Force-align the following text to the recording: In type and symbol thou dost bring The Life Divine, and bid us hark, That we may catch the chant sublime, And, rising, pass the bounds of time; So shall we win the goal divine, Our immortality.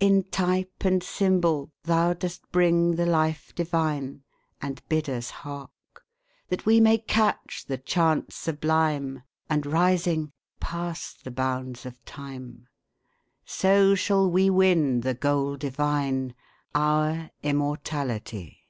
In 0.00 0.24
type 0.24 0.84
and 0.84 1.02
symbol 1.02 1.70
thou 1.84 2.12
dost 2.12 2.42
bring 2.52 2.96
The 2.96 3.06
Life 3.06 3.54
Divine, 3.54 4.22
and 4.60 4.86
bid 4.90 5.08
us 5.08 5.30
hark, 5.30 6.04
That 6.50 6.66
we 6.66 6.78
may 6.78 6.98
catch 6.98 7.64
the 7.66 7.78
chant 7.78 8.30
sublime, 8.34 9.22
And, 9.48 9.64
rising, 9.64 10.30
pass 10.60 11.14
the 11.14 11.30
bounds 11.30 11.86
of 11.86 12.04
time; 12.04 12.68
So 13.46 13.94
shall 13.94 14.30
we 14.30 14.50
win 14.50 15.00
the 15.00 15.14
goal 15.14 15.56
divine, 15.56 16.34
Our 16.74 17.30
immortality. 17.42 18.66